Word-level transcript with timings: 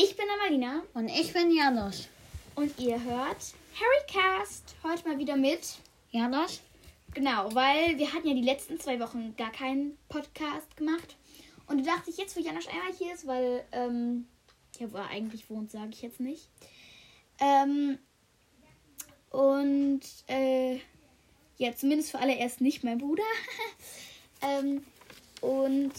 Ich 0.00 0.16
bin 0.16 0.26
Amalina. 0.30 0.84
Und 0.94 1.08
ich 1.08 1.32
bin 1.32 1.50
Janusz. 1.50 2.06
Und 2.54 2.78
ihr 2.78 3.02
hört 3.02 3.38
Harrycast. 3.74 4.76
Heute 4.84 5.08
mal 5.08 5.18
wieder 5.18 5.36
mit 5.36 5.74
Janusz? 6.12 6.60
Genau, 7.14 7.52
weil 7.52 7.98
wir 7.98 8.12
hatten 8.12 8.28
ja 8.28 8.34
die 8.34 8.42
letzten 8.42 8.78
zwei 8.78 9.00
Wochen 9.00 9.34
gar 9.36 9.50
keinen 9.50 9.98
Podcast 10.08 10.76
gemacht. 10.76 11.16
Und 11.66 11.84
da 11.84 11.96
dachte 11.96 12.10
ich 12.10 12.16
jetzt, 12.16 12.36
wo 12.36 12.40
Janosch 12.40 12.68
einmal 12.68 12.92
hier 12.96 13.12
ist, 13.12 13.26
weil, 13.26 13.64
ähm, 13.72 14.28
ja, 14.78 14.92
wo 14.92 14.98
er 14.98 15.08
eigentlich 15.08 15.50
wohnt, 15.50 15.72
sage 15.72 15.90
ich 15.90 16.02
jetzt 16.02 16.20
nicht. 16.20 16.48
Ähm, 17.40 17.98
und, 19.30 20.02
äh, 20.28 20.78
ja, 21.56 21.74
zumindest 21.74 22.12
für 22.12 22.20
alle 22.20 22.36
erst 22.36 22.60
nicht 22.60 22.84
mein 22.84 22.98
Bruder. 22.98 23.24
ähm, 24.42 24.84
und, 25.40 25.92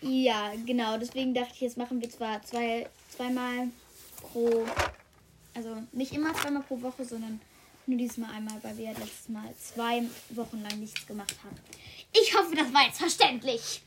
ja, 0.00 0.52
genau, 0.64 0.96
deswegen 0.96 1.34
dachte 1.34 1.54
ich, 1.54 1.60
jetzt 1.60 1.76
machen 1.76 2.00
wir 2.00 2.08
zwar 2.08 2.40
zwei, 2.42 2.88
zweimal 3.20 3.68
pro, 4.16 4.64
also 5.54 5.76
nicht 5.92 6.12
immer 6.12 6.32
zweimal 6.34 6.62
pro 6.62 6.80
Woche, 6.80 7.04
sondern 7.04 7.38
nur 7.86 7.98
diesmal 7.98 8.30
einmal, 8.30 8.56
weil 8.62 8.76
wir 8.78 8.88
letztes 8.88 9.28
Mal 9.28 9.54
zwei 9.56 10.04
Wochen 10.30 10.62
lang 10.62 10.78
nichts 10.80 11.06
gemacht 11.06 11.34
haben. 11.44 11.56
Ich 12.12 12.34
hoffe, 12.34 12.54
das 12.56 12.72
war 12.72 12.86
jetzt 12.86 12.98
verständlich. 12.98 13.82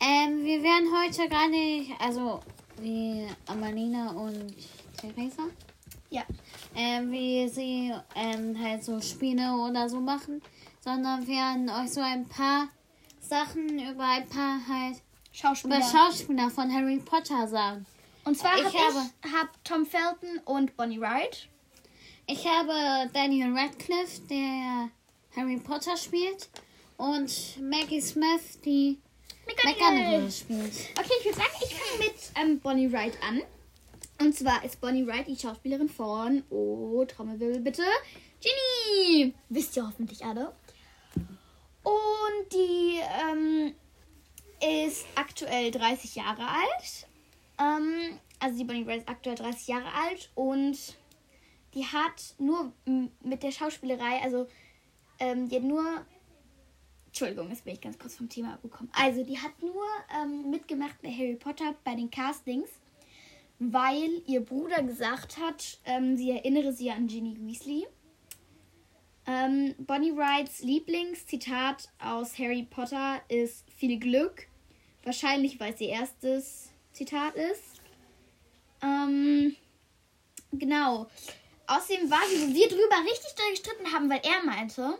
Ähm, 0.00 0.44
wir 0.44 0.62
werden 0.62 0.88
heute 1.02 1.28
gar 1.28 1.48
nicht, 1.48 1.92
also 1.98 2.40
wie 2.80 3.26
Amalina 3.46 4.10
und 4.10 4.54
Theresa, 5.00 5.44
Ja. 6.10 6.22
ähm, 6.76 7.10
wie 7.10 7.48
sie 7.48 7.92
ähm, 8.14 8.56
halt 8.62 8.84
so 8.84 9.00
Spiele 9.00 9.50
oder 9.52 9.88
so 9.88 9.98
machen, 9.98 10.42
sondern 10.84 11.26
werden 11.26 11.70
euch 11.70 11.90
so 11.90 12.00
ein 12.00 12.28
paar 12.28 12.68
Sachen 13.20 13.78
über 13.78 14.04
ein 14.04 14.28
paar 14.28 14.60
halt 14.68 14.96
Schauspieler. 15.32 15.76
über 15.78 15.84
Schauspieler 15.86 16.50
von 16.50 16.72
Harry 16.72 16.98
Potter 16.98 17.48
sagen. 17.48 17.86
Und 18.28 18.36
zwar 18.36 18.58
Ich 18.58 18.64
hab 18.66 18.74
habe- 18.74 19.10
ich 19.24 19.32
hab 19.32 19.64
Tom 19.64 19.86
Felton 19.86 20.38
und 20.44 20.76
Bonnie 20.76 21.00
Wright. 21.00 21.48
Ich 22.26 22.46
habe 22.46 23.08
Daniel 23.14 23.56
Radcliffe, 23.56 24.20
der 24.28 24.90
Harry 25.34 25.56
Potter 25.56 25.96
spielt, 25.96 26.50
und 26.98 27.32
Maggie 27.58 28.02
Smith, 28.02 28.60
die 28.62 28.98
McGonagall 29.46 30.30
spielt. 30.30 30.74
Okay, 30.98 31.12
ich 31.20 31.24
würde 31.24 31.38
sagen, 31.38 31.50
ich 31.62 31.74
fange 31.74 31.98
mit 32.04 32.14
ähm, 32.36 32.60
Bonnie 32.60 32.92
Wright 32.92 33.14
an. 33.26 33.40
Und 34.20 34.36
zwar 34.36 34.62
ist 34.62 34.78
Bonnie 34.78 35.06
Wright 35.06 35.26
die 35.26 35.36
Schauspielerin 35.36 35.88
von, 35.88 36.42
oh, 36.50 37.02
Trommelwirbel 37.06 37.60
bitte, 37.60 37.84
Ginny. 38.42 39.32
Wisst 39.48 39.74
ihr 39.74 39.86
hoffentlich 39.86 40.22
alle. 40.22 40.54
Und 41.82 42.52
die 42.52 43.00
ähm, 43.30 43.74
ist 44.86 45.06
aktuell 45.14 45.70
30 45.70 46.16
Jahre 46.16 46.46
alt. 46.46 47.07
Ähm, 47.58 48.18
also 48.40 48.58
die 48.58 48.64
Bonnie 48.64 48.86
Wright 48.86 48.98
ist 48.98 49.08
aktuell 49.08 49.36
30 49.36 49.68
Jahre 49.68 49.92
alt 49.92 50.30
und 50.34 50.96
die 51.74 51.84
hat 51.84 52.34
nur 52.38 52.72
mit 53.22 53.42
der 53.42 53.50
Schauspielerei, 53.50 54.22
also 54.22 54.46
ähm, 55.18 55.48
die 55.48 55.56
hat 55.56 55.64
nur 55.64 56.06
Entschuldigung, 57.08 57.48
jetzt 57.48 57.64
bin 57.64 57.74
ich 57.74 57.80
ganz 57.80 57.98
kurz 57.98 58.14
vom 58.14 58.28
Thema 58.28 58.54
abgekommen. 58.54 58.92
Also, 58.94 59.24
die 59.24 59.38
hat 59.38 59.60
nur 59.60 59.82
ähm, 60.22 60.50
mitgemacht 60.50 61.00
bei 61.02 61.10
Harry 61.10 61.34
Potter 61.34 61.74
bei 61.82 61.94
den 61.94 62.10
Castings, 62.10 62.68
weil 63.58 64.22
ihr 64.26 64.40
Bruder 64.40 64.82
gesagt 64.82 65.38
hat, 65.38 65.80
ähm, 65.84 66.16
sie 66.16 66.30
erinnere 66.30 66.72
sie 66.72 66.90
an 66.90 67.06
Ginny 67.08 67.36
Weasley. 67.40 67.86
Ähm, 69.26 69.74
Bonnie 69.78 70.14
Wrights 70.14 70.60
Lieblingszitat 70.60 71.88
aus 71.98 72.38
Harry 72.38 72.66
Potter 72.68 73.20
ist 73.28 73.68
viel 73.72 73.98
Glück. 73.98 74.46
Wahrscheinlich, 75.02 75.58
weil 75.58 75.72
es 75.74 75.80
ihr 75.80 75.88
erstes 75.88 76.70
Zitat 76.98 77.36
ist. 77.36 77.80
Ähm, 78.82 79.54
genau. 80.52 81.06
Außerdem 81.68 82.10
war 82.10 82.26
sie, 82.28 82.42
wo 82.42 82.54
wir 82.54 82.68
drüber 82.68 82.96
richtig 83.04 83.34
doll 83.36 83.50
gestritten 83.50 83.92
haben, 83.92 84.10
weil 84.10 84.20
er 84.24 84.44
meinte, 84.44 84.98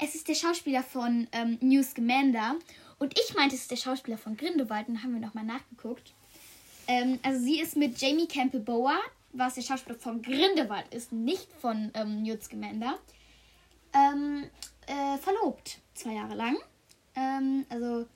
es 0.00 0.14
ist 0.14 0.28
der 0.28 0.34
Schauspieler 0.34 0.82
von 0.82 1.28
ähm, 1.32 1.56
Newt 1.60 1.86
Scamander. 1.86 2.56
Und 2.98 3.18
ich 3.18 3.34
meinte, 3.34 3.54
es 3.54 3.62
ist 3.62 3.70
der 3.70 3.76
Schauspieler 3.76 4.18
von 4.18 4.36
Grindelwald. 4.36 4.88
Und 4.88 5.02
haben 5.02 5.14
wir 5.14 5.20
nochmal 5.20 5.44
nachgeguckt. 5.44 6.12
Ähm, 6.86 7.18
also 7.22 7.40
sie 7.40 7.60
ist 7.60 7.76
mit 7.76 7.98
Jamie 7.98 8.28
Campbell 8.28 8.60
Bower, 8.60 8.98
was 9.32 9.54
der 9.54 9.62
Schauspieler 9.62 9.98
von 9.98 10.20
Grindelwald 10.20 10.92
ist, 10.92 11.12
nicht 11.12 11.48
von 11.60 11.90
ähm, 11.94 12.22
Newt 12.22 12.42
Scamander, 12.42 12.98
ähm, 13.94 14.44
äh, 14.86 15.16
verlobt. 15.18 15.78
Zwei 15.94 16.14
Jahre 16.14 16.34
lang. 16.34 16.58
Ähm, 17.14 17.64
also 17.70 18.06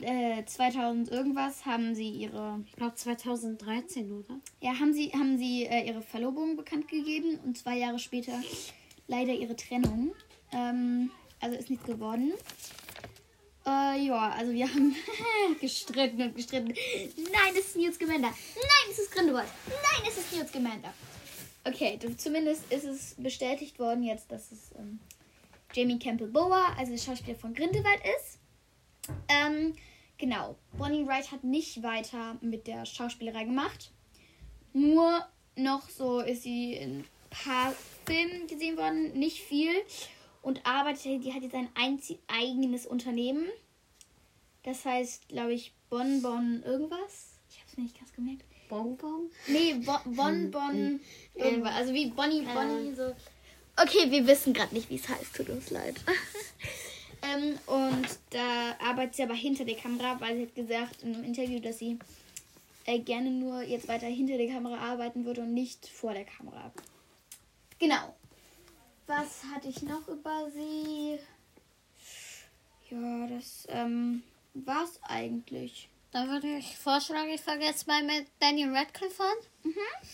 äh, 0.00 0.44
2000 0.44 1.10
irgendwas 1.10 1.64
haben 1.66 1.94
sie 1.94 2.08
ihre 2.08 2.62
Ich 2.66 2.76
glaube 2.76 2.94
2013, 2.94 4.12
oder? 4.12 4.40
ja, 4.60 4.78
haben 4.78 4.92
sie, 4.92 5.10
haben 5.12 5.38
sie 5.38 5.64
äh, 5.64 5.86
ihre 5.86 6.02
Verlobung 6.02 6.56
bekannt 6.56 6.88
gegeben 6.88 7.38
und 7.44 7.56
zwei 7.58 7.78
Jahre 7.78 7.98
später 7.98 8.40
leider 9.06 9.32
ihre 9.32 9.56
Trennung. 9.56 10.14
Ähm, 10.52 11.10
also 11.40 11.56
ist 11.56 11.70
nichts 11.70 11.86
geworden. 11.86 12.32
Äh, 13.66 14.06
ja, 14.06 14.30
also 14.30 14.52
wir 14.52 14.68
haben 14.68 14.94
gestritten 15.60 16.22
und 16.22 16.36
gestritten. 16.36 16.68
Nein, 16.68 17.52
es 17.52 17.66
ist 17.66 17.76
Newt 17.76 17.94
Scamander. 17.94 18.28
Nein, 18.28 18.90
es 18.90 18.98
ist 18.98 19.10
Grindelwald. 19.10 19.48
Nein, 19.68 20.08
es 20.08 20.18
ist 20.18 20.32
Newt 20.32 20.48
Scamander. 20.48 20.94
Okay, 21.64 21.98
zumindest 22.16 22.72
ist 22.72 22.84
es 22.84 23.14
bestätigt 23.18 23.78
worden 23.80 24.04
jetzt, 24.04 24.30
dass 24.30 24.52
es 24.52 24.70
ähm, 24.78 25.00
Jamie 25.72 25.98
Campbell 25.98 26.28
Bower, 26.28 26.64
also 26.78 26.92
der 26.92 26.98
Schauspieler 26.98 27.36
von 27.36 27.54
Grindelwald 27.54 28.00
ist. 28.18 28.38
Ähm, 29.28 29.74
genau. 30.18 30.56
Bonnie 30.76 31.06
Wright 31.06 31.30
hat 31.32 31.44
nicht 31.44 31.82
weiter 31.82 32.36
mit 32.40 32.66
der 32.66 32.84
Schauspielerei 32.86 33.44
gemacht. 33.44 33.92
Nur 34.72 35.26
noch 35.56 35.88
so 35.88 36.20
ist 36.20 36.42
sie 36.42 36.74
in 36.74 37.00
ein 37.00 37.04
paar 37.30 37.74
Filmen 38.04 38.46
gesehen 38.46 38.76
worden, 38.76 39.12
nicht 39.12 39.42
viel. 39.42 39.72
Und 40.42 40.64
arbeitet, 40.64 41.24
die 41.24 41.32
hat 41.32 41.42
jetzt 41.42 41.54
ein 41.54 41.68
einzig 41.74 42.18
eigenes 42.28 42.86
Unternehmen. 42.86 43.46
Das 44.62 44.84
heißt, 44.84 45.28
glaube 45.28 45.54
ich, 45.54 45.72
Bonbon 45.90 46.62
irgendwas. 46.64 47.38
Ich 47.50 47.58
habe 47.58 47.68
es 47.70 47.76
mir 47.76 47.84
nicht 47.84 47.98
ganz 47.98 48.12
gemerkt. 48.12 48.44
Bonbon? 48.68 49.30
Nee, 49.46 49.74
bo 49.74 49.96
Bonbon 50.04 51.00
irgendwas. 51.34 51.74
Also 51.74 51.94
wie 51.94 52.10
Bonnie, 52.10 52.42
Bonnie, 52.42 52.94
so. 52.94 53.14
Okay, 53.76 54.10
wir 54.10 54.26
wissen 54.26 54.52
gerade 54.52 54.74
nicht, 54.74 54.90
wie 54.90 54.96
es 54.96 55.08
heißt. 55.08 55.36
Tut 55.36 55.50
uns 55.50 55.70
leid. 55.70 55.96
ähm, 57.34 57.58
und 57.66 58.06
da 58.30 58.76
arbeitet 58.78 59.16
sie 59.16 59.22
aber 59.22 59.34
hinter 59.34 59.64
der 59.64 59.76
Kamera, 59.76 60.20
weil 60.20 60.36
sie 60.36 60.42
hat 60.42 60.54
gesagt 60.54 61.02
in 61.02 61.14
einem 61.14 61.24
Interview, 61.24 61.60
dass 61.60 61.78
sie 61.78 61.98
äh, 62.84 62.98
gerne 62.98 63.30
nur 63.30 63.62
jetzt 63.62 63.88
weiter 63.88 64.06
hinter 64.06 64.36
der 64.36 64.48
Kamera 64.48 64.78
arbeiten 64.78 65.24
würde 65.24 65.42
und 65.42 65.54
nicht 65.54 65.88
vor 65.88 66.12
der 66.12 66.24
Kamera. 66.24 66.72
Genau. 67.78 68.14
Was 69.06 69.44
hatte 69.54 69.68
ich 69.68 69.82
noch 69.82 70.06
über 70.08 70.50
sie? 70.52 71.18
Ja, 72.90 73.26
das 73.26 73.66
ähm, 73.68 74.22
war's 74.54 74.98
eigentlich. 75.02 75.88
Dann 76.12 76.28
würde 76.28 76.56
ich 76.56 76.76
vorschlagen, 76.78 77.30
ich 77.30 77.40
fange 77.40 77.64
jetzt 77.64 77.86
mal 77.86 78.02
mit 78.02 78.26
Daniel 78.40 78.74
Radcliffe 78.74 79.22
an. 79.22 79.70
Mhm. 79.70 80.08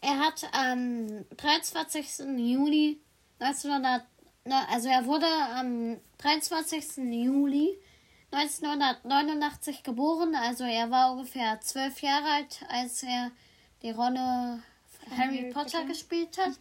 Er 0.00 0.18
hat 0.18 0.48
am 0.52 1.24
23. 1.36 2.20
Juli 2.38 2.98
1900, 3.40 4.02
ne, 4.02 4.06
also 4.52 4.88
er 4.88 5.06
wurde 5.06 5.26
am 5.26 5.98
23. 6.18 6.96
Juli 7.10 7.78
1989 8.30 9.82
geboren, 9.82 10.34
also 10.34 10.64
er 10.64 10.90
war 10.90 11.12
ungefähr 11.12 11.60
zwölf 11.60 12.00
Jahre 12.02 12.26
alt, 12.30 12.60
als 12.68 13.02
er 13.02 13.30
die 13.82 13.90
Rolle 13.90 14.62
Harry, 15.10 15.38
Harry 15.38 15.50
Potter, 15.52 15.84
gespielt 15.84 16.36
hat. 16.38 16.52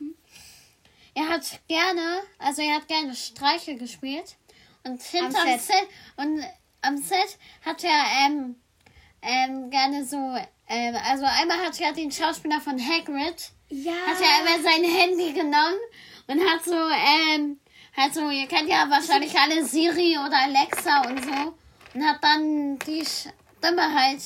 Er 1.13 1.27
hat 1.29 1.59
gerne, 1.67 2.21
also 2.37 2.61
er 2.61 2.75
hat 2.75 2.87
gerne 2.87 3.15
Streiche 3.15 3.75
gespielt 3.75 4.35
und 4.83 5.01
hinterm 5.01 5.47
Set. 5.47 5.61
Set. 5.61 5.87
und 6.15 6.43
am 6.81 6.97
Set 6.97 7.37
hat 7.65 7.83
er 7.83 8.03
ähm, 8.25 8.55
ähm, 9.21 9.69
gerne 9.69 10.05
so, 10.05 10.15
ähm, 10.69 10.95
also 11.09 11.25
einmal 11.25 11.57
hat 11.65 11.79
er 11.81 11.91
den 11.91 12.11
Schauspieler 12.11 12.61
von 12.61 12.79
Hagrid, 12.79 13.51
Ja. 13.69 13.91
hat 13.91 14.21
er 14.21 14.37
einmal 14.37 14.61
sein 14.61 14.83
Handy 14.83 15.33
genommen 15.33 15.79
und 16.27 16.39
hat 16.47 16.63
so, 16.63 16.75
ähm, 16.75 17.59
hat 17.97 18.13
so, 18.13 18.29
ihr 18.29 18.47
kennt 18.47 18.69
ja 18.69 18.87
wahrscheinlich 18.89 19.37
alle 19.37 19.65
Siri 19.65 20.17
oder 20.17 20.37
Alexa 20.43 21.01
und 21.07 21.23
so 21.23 21.53
und 21.93 22.03
hat 22.07 22.17
dann 22.23 22.77
die 22.79 23.03
Stimme 23.05 23.93
halt 23.93 24.21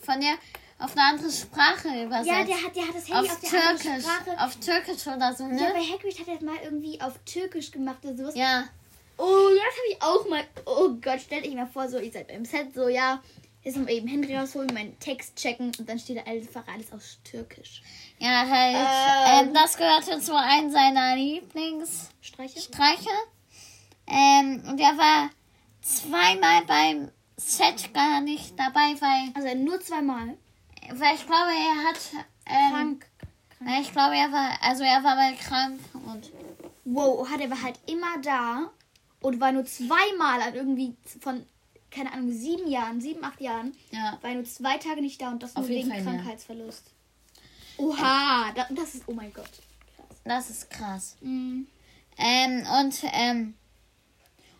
von 0.00 0.20
der 0.20 0.34
auf 0.78 0.92
eine 0.96 1.06
andere 1.06 1.30
Sprache 1.30 1.88
übersetzt. 2.04 2.26
ja, 2.26 2.44
der 2.44 2.62
hat, 2.62 2.76
der 2.76 2.88
hat 2.88 2.94
das 2.94 3.08
Handy 3.08 3.28
auf, 3.30 3.36
auf 3.36 3.40
Türkisch, 3.50 4.02
Sprache. 4.04 4.44
auf 4.44 4.56
Türkisch 4.56 5.06
oder 5.06 5.32
so, 5.34 5.44
Ja, 5.44 5.50
ne? 5.50 5.72
bei 5.72 5.80
Hagrid 5.80 6.18
hat 6.20 6.28
er 6.28 6.34
das 6.34 6.42
mal 6.42 6.56
irgendwie 6.62 7.00
auf 7.00 7.14
Türkisch 7.24 7.70
gemacht 7.70 7.98
oder 8.04 8.16
sowas. 8.16 8.34
Ja. 8.34 8.64
Oh, 9.16 9.22
ja, 9.22 9.62
das 9.64 9.76
habe 9.76 9.88
ich 9.90 10.02
auch 10.02 10.28
mal. 10.28 10.44
Oh 10.66 10.88
Gott, 11.00 11.20
stellt 11.20 11.46
euch 11.46 11.54
mal 11.54 11.68
vor, 11.68 11.88
so, 11.88 11.98
ihr 11.98 12.10
seid 12.12 12.26
beim 12.28 12.44
Set, 12.44 12.74
so, 12.74 12.88
ja, 12.88 13.22
jetzt 13.64 13.76
mal 13.76 13.90
eben 13.90 14.06
Handy 14.06 14.36
rausholen, 14.36 14.72
meinen 14.72 14.98
Text 15.00 15.36
checken 15.36 15.72
und 15.78 15.88
dann 15.88 15.98
steht 15.98 16.18
da 16.18 16.30
einfach 16.30 16.66
alles 16.68 16.92
auf 16.92 17.02
Türkisch. 17.24 17.82
Ja, 18.18 18.46
halt. 18.48 19.42
Ähm. 19.42 19.48
Ähm, 19.48 19.54
das 19.54 19.76
gehörte 19.76 20.20
zu 20.20 20.36
einem 20.36 20.70
seiner 20.70 21.16
Lieblingsstreiche. 21.16 22.60
Streiche? 22.60 23.10
Ähm, 24.06 24.62
und 24.68 24.78
er 24.78 24.96
war 24.96 25.30
zweimal 25.80 26.64
beim 26.66 27.10
Set 27.36 27.92
gar 27.92 28.20
nicht 28.20 28.58
dabei, 28.58 28.94
weil 29.00 29.32
Also 29.34 29.58
nur 29.58 29.80
zweimal. 29.80 30.36
weil 30.92 31.14
ich 31.14 31.26
glaube, 31.26 31.50
er 31.50 31.88
hat. 31.88 32.26
Ähm, 32.46 32.70
Krank. 32.72 33.06
Nein, 33.60 33.82
ich 33.82 33.92
glaube, 33.92 34.14
er 34.16 34.30
war. 34.30 34.58
Also, 34.60 34.84
er 34.84 35.02
war 35.02 35.16
mal 35.16 35.34
krank 35.36 35.80
und. 36.06 36.30
Wow, 36.84 37.26
hat 37.30 37.40
er 37.40 37.48
war 37.50 37.62
halt 37.62 37.80
immer 37.86 38.18
da 38.22 38.70
und 39.20 39.40
war 39.40 39.52
nur 39.52 39.64
zweimal 39.64 40.42
an 40.42 40.54
irgendwie 40.54 40.94
von, 41.20 41.46
keine 41.94 42.12
Ahnung, 42.12 42.30
sieben 42.32 42.68
Jahren, 42.68 43.00
sieben, 43.00 43.22
acht 43.24 43.40
Jahren, 43.40 43.72
Ja. 43.90 44.18
war 44.20 44.34
nur 44.34 44.44
zwei 44.44 44.78
Tage 44.78 45.00
nicht 45.00 45.20
da 45.20 45.30
und 45.30 45.42
das 45.42 45.54
Auf 45.56 45.68
nur 45.68 45.76
wegen 45.76 45.88
Fall, 45.88 45.98
ja. 45.98 46.04
Krankheitsverlust. 46.04 46.90
Oha, 47.76 48.52
da, 48.54 48.66
das 48.70 48.94
ist, 48.94 49.04
oh 49.06 49.12
mein 49.12 49.32
Gott. 49.32 49.50
Das 50.24 50.50
ist 50.50 50.70
krass. 50.70 51.16
Mhm. 51.20 51.66
Ähm, 52.16 52.66
und, 52.80 53.02
ähm, 53.12 53.54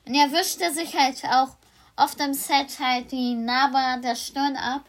und 0.06 0.14
er 0.14 0.30
wischte 0.32 0.72
sich 0.72 0.94
halt 0.96 1.24
auch 1.24 1.56
oft 1.96 2.20
im 2.20 2.34
Set 2.34 2.78
halt 2.80 3.10
die 3.12 3.34
Narbe 3.34 4.00
der 4.02 4.16
Stirn 4.16 4.56
ab, 4.56 4.84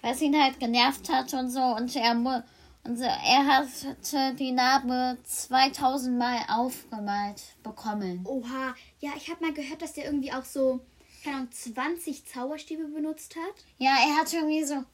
weil 0.00 0.14
es 0.14 0.22
ihn 0.22 0.40
halt 0.40 0.58
genervt 0.60 1.08
hat 1.12 1.34
und 1.34 1.50
so. 1.50 1.60
Und 1.60 1.94
er, 1.96 2.12
und 2.84 2.96
so, 2.96 3.04
er 3.04 3.46
hatte 3.46 4.34
die 4.38 4.52
Narbe 4.52 5.18
2000 5.24 6.16
Mal 6.16 6.38
aufgemalt 6.48 7.42
bekommen. 7.62 8.20
Oha, 8.24 8.74
ja, 9.00 9.10
ich 9.16 9.28
habe 9.30 9.44
mal 9.44 9.52
gehört, 9.52 9.82
dass 9.82 9.92
der 9.94 10.04
irgendwie 10.04 10.32
auch 10.32 10.44
so, 10.44 10.80
keine 11.24 11.38
Ahnung, 11.38 11.52
20 11.52 12.26
Zauberstäbe 12.26 12.84
benutzt 12.84 13.34
hat. 13.36 13.64
Ja, 13.78 13.96
er 14.06 14.16
hatte 14.18 14.36
irgendwie 14.36 14.64
so 14.64 14.84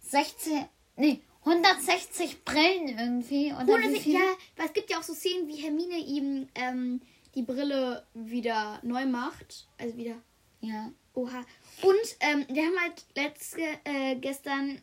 16, 0.00 0.66
nee, 0.96 1.20
160 1.44 2.44
Brillen 2.44 2.98
irgendwie. 2.98 3.52
Oder 3.52 3.74
Ohne 3.74 3.88
wie 3.88 3.94
sich, 3.94 4.02
viel? 4.02 4.14
ja, 4.14 4.36
weil 4.56 4.66
es 4.66 4.72
gibt 4.72 4.90
ja 4.90 4.98
auch 4.98 5.02
so 5.02 5.14
Szenen, 5.14 5.48
wie 5.48 5.56
Hermine 5.56 5.98
ihm 5.98 6.48
ähm, 6.54 7.00
die 7.34 7.42
Brille 7.42 8.06
wieder 8.14 8.80
neu 8.82 9.06
macht. 9.06 9.66
Also 9.78 9.96
wieder 9.96 10.16
ja. 10.60 10.92
Oha. 11.14 11.44
Und 11.82 12.16
ähm, 12.20 12.46
wir 12.48 12.64
haben 12.64 12.80
halt 12.80 13.04
letzte, 13.16 13.62
äh, 13.84 14.14
gestern 14.16 14.80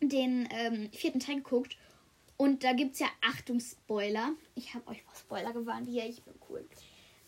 den 0.00 0.48
ähm, 0.50 0.90
vierten 0.92 1.20
Teil 1.20 1.36
geguckt. 1.36 1.76
Und 2.36 2.64
da 2.64 2.72
gibt 2.72 2.94
es 2.94 2.98
ja 2.98 3.06
Achtung 3.20 3.60
Spoiler. 3.60 4.32
Ich 4.54 4.74
habe 4.74 4.88
euch 4.88 5.02
vor 5.02 5.14
Spoiler 5.14 5.52
gewarnt. 5.52 5.88
Hier, 5.88 6.06
ich 6.06 6.22
bin 6.22 6.34
cool. 6.48 6.66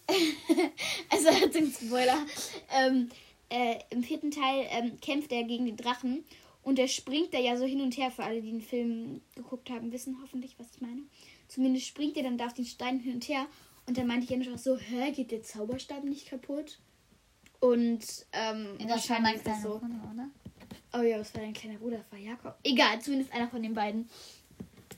also 1.10 1.28
Achtung 1.30 1.70
Spoiler. 1.70 2.18
Ähm, 2.72 3.08
äh, 3.48 3.76
Im 3.90 4.02
vierten 4.02 4.30
Teil 4.30 4.66
ähm, 4.70 5.00
kämpft 5.00 5.32
er 5.32 5.44
gegen 5.44 5.66
den 5.66 5.76
Drachen. 5.76 6.24
Und 6.62 6.78
der 6.78 6.88
springt 6.88 7.34
da 7.34 7.38
ja 7.38 7.56
so 7.56 7.64
hin 7.64 7.80
und 7.80 7.96
her. 7.96 8.10
Für 8.10 8.24
alle, 8.24 8.40
die 8.40 8.50
den 8.50 8.62
Film 8.62 9.20
geguckt 9.34 9.70
haben, 9.70 9.92
wissen 9.92 10.18
hoffentlich, 10.22 10.58
was 10.58 10.68
ich 10.74 10.80
meine. 10.80 11.02
Zumindest 11.48 11.86
springt 11.86 12.16
er 12.16 12.22
dann 12.22 12.38
da 12.38 12.46
auf 12.46 12.54
den 12.54 12.64
Stein 12.64 13.00
hin 13.00 13.14
und 13.14 13.28
her. 13.28 13.46
Und 13.86 13.98
dann 13.98 14.06
meinte 14.06 14.32
Janusz 14.32 14.48
auch 14.48 14.58
so, 14.58 14.78
hä, 14.78 15.12
geht 15.12 15.30
der 15.30 15.42
Zauberstab 15.42 16.04
nicht 16.04 16.28
kaputt? 16.28 16.78
Und 17.60 18.04
ähm, 18.32 18.78
Das 18.88 19.08
war 19.10 19.20
mein 19.20 19.40
kleiner 19.40 19.60
so. 19.60 19.78
Bruder, 19.78 20.10
oder? 20.12 20.30
Oh 20.94 21.02
ja, 21.02 21.18
das 21.18 21.34
war 21.34 21.42
dein 21.42 21.52
kleiner 21.52 21.78
Bruder, 21.78 21.98
das 21.98 22.12
war 22.12 22.18
Jakob. 22.18 22.56
Egal, 22.62 23.00
zumindest 23.00 23.32
einer 23.32 23.48
von 23.48 23.62
den 23.62 23.74
beiden. 23.74 24.08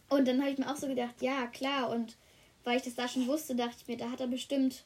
Und 0.08 0.28
dann 0.28 0.40
habe 0.40 0.50
ich 0.50 0.58
mir 0.58 0.70
auch 0.70 0.76
so 0.76 0.86
gedacht, 0.86 1.20
ja, 1.20 1.46
klar. 1.46 1.90
Und 1.90 2.16
weil 2.64 2.76
ich 2.76 2.82
das 2.82 2.94
da 2.94 3.08
schon 3.08 3.26
wusste, 3.26 3.54
dachte 3.54 3.76
ich 3.80 3.88
mir, 3.88 3.96
da 3.96 4.10
hat 4.10 4.20
er 4.20 4.26
bestimmt, 4.26 4.84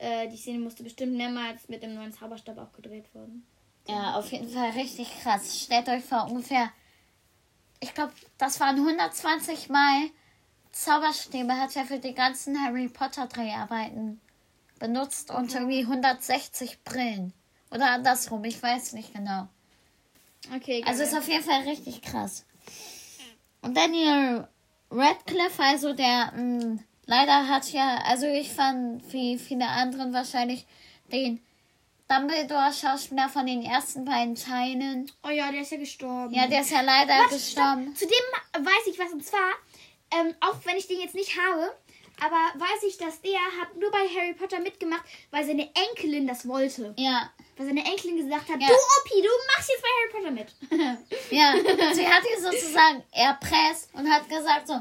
äh, 0.00 0.28
die 0.28 0.36
Szene 0.36 0.58
musste 0.58 0.82
bestimmt 0.82 1.16
mehrmals 1.16 1.68
mit 1.68 1.82
dem 1.82 1.94
neuen 1.94 2.12
Zauberstab 2.12 2.58
auch 2.58 2.72
gedreht 2.72 3.14
worden. 3.14 3.46
Ja, 3.86 4.14
auf 4.14 4.32
jeden 4.32 4.48
Fall 4.48 4.70
richtig 4.70 5.10
krass. 5.22 5.62
Stellt 5.62 5.88
euch 5.88 6.04
vor, 6.04 6.26
ungefähr, 6.30 6.70
ich 7.80 7.94
glaube, 7.94 8.12
das 8.38 8.60
waren 8.60 8.76
120 8.76 9.68
Mal 9.68 10.10
Zauberstäbe, 10.72 11.54
hat 11.56 11.76
er 11.76 11.84
für 11.84 11.98
die 11.98 12.14
ganzen 12.14 12.62
Harry 12.64 12.88
Potter 12.88 13.26
Dreharbeiten 13.26 14.20
benutzt 14.78 15.30
und 15.30 15.54
irgendwie 15.54 15.80
160 15.80 16.82
Brillen. 16.84 17.32
Oder 17.70 17.90
andersrum, 17.90 18.44
ich 18.44 18.62
weiß 18.62 18.92
nicht 18.94 19.12
genau. 19.12 19.48
Okay. 20.54 20.82
Also 20.86 21.02
ist 21.02 21.16
auf 21.16 21.28
jeden 21.28 21.44
Fall 21.44 21.62
richtig 21.62 22.00
krass. 22.02 22.46
Und 23.60 23.76
Daniel 23.76 24.48
Radcliffe, 24.90 25.62
also 25.62 25.92
der 25.92 26.32
mh, 26.34 26.78
leider 27.10 27.48
hat 27.48 27.70
ja, 27.72 27.98
also 28.06 28.26
ich 28.26 28.50
fand 28.52 29.12
wie 29.12 29.38
viele 29.38 29.66
anderen 29.68 30.12
wahrscheinlich 30.14 30.64
den 31.12 31.42
Dumbledore-Schauspieler 32.08 33.28
von 33.28 33.46
den 33.46 33.62
ersten 33.62 34.04
beiden 34.04 34.34
Teilen. 34.34 35.10
oh 35.24 35.28
ja, 35.30 35.50
der 35.52 35.60
ist 35.62 35.72
ja 35.72 35.78
gestorben. 35.78 36.34
Ja, 36.34 36.46
der 36.46 36.62
ist 36.62 36.70
ja 36.70 36.80
leider 36.80 37.14
Warte, 37.14 37.34
gestorben. 37.34 37.94
stopp. 37.96 37.98
Zudem 37.98 38.66
weiß 38.66 38.86
ich 38.86 38.98
was, 38.98 39.12
und 39.12 39.24
zwar, 39.24 39.50
ähm, 40.12 40.34
auch 40.40 40.56
wenn 40.64 40.76
ich 40.76 40.86
den 40.88 41.00
jetzt 41.00 41.14
nicht 41.14 41.36
habe, 41.38 41.72
aber 42.20 42.36
weiß 42.64 42.82
ich, 42.88 42.96
dass 42.98 43.20
der 43.22 43.38
hat 43.60 43.76
nur 43.78 43.90
bei 43.90 44.06
Harry 44.16 44.34
Potter 44.34 44.60
mitgemacht, 44.60 45.04
weil 45.30 45.44
seine 45.44 45.68
Enkelin 45.74 46.26
das 46.26 46.46
wollte. 46.46 46.94
Ja, 46.98 47.30
Weil 47.56 47.66
seine 47.68 47.84
Enkelin 47.84 48.16
gesagt 48.16 48.48
hat, 48.48 48.60
Ja. 48.60 48.66
du 48.68 48.74
Opi, 48.74 49.22
du 49.22 49.28
machst 49.56 49.70
jetzt 49.70 49.82
bei 49.82 49.88
Harry 49.96 50.12
Potter 50.12 50.30
mit. 50.32 50.98
ja. 51.30 51.54
Sie 51.94 52.06
hat 52.08 52.22
ihn 52.24 52.42
sozusagen 52.42 53.02
erpresst 53.12 53.88
und 53.94 54.10
hat 54.10 54.28
gesagt 54.28 54.66
so, 54.68 54.80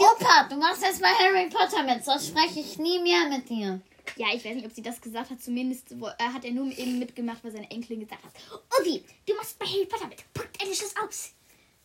Opa, 0.00 0.44
du 0.48 0.56
machst 0.56 0.82
jetzt 0.82 1.00
bei 1.02 1.08
Harry 1.08 1.48
Potter 1.50 1.82
mit, 1.82 2.04
sonst 2.04 2.28
spreche 2.28 2.60
ich 2.60 2.78
nie 2.78 2.98
mehr 3.00 3.28
mit 3.28 3.48
dir. 3.48 3.80
Ja, 4.16 4.28
ich 4.34 4.44
weiß 4.44 4.54
nicht, 4.54 4.66
ob 4.66 4.72
sie 4.72 4.82
das 4.82 5.00
gesagt 5.00 5.30
hat. 5.30 5.40
Zumindest 5.42 5.98
wo- 6.00 6.08
äh, 6.08 6.32
hat 6.34 6.44
er 6.44 6.50
nur 6.52 6.66
eben 6.76 6.98
mitgemacht, 6.98 7.44
weil 7.44 7.52
seine 7.52 7.70
Enkelin 7.70 8.00
gesagt 8.00 8.22
hat. 8.24 8.32
Obi, 8.80 9.04
du 9.26 9.34
machst 9.34 9.58
bei 9.58 9.66
Harry 9.66 9.86
Potter 9.86 10.06
mit. 10.08 10.18
Pack 10.34 10.48
deine 10.58 10.74
Schluss 10.74 10.94
aus. 10.96 11.32